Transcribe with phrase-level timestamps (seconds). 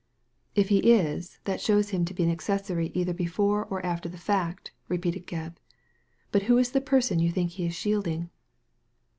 [0.55, 4.17] "If he is, that shows him to be an accessory either before or after the
[4.17, 5.57] fact," repeated Gebb.
[6.31, 8.31] "But who is the person you think he is shielding